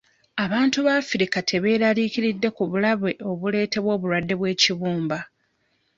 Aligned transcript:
Abantu 0.43 0.77
mu 0.85 0.91
Africa 1.01 1.37
tebeeraliikiridde 1.49 2.49
ku 2.55 2.63
bulabe 2.69 3.09
obuleetebwa 3.29 3.91
obulwadde 3.95 4.33
bw'ekibumba. 4.39 5.19